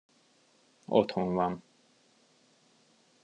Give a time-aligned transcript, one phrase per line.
[0.87, 1.61] Otthon van.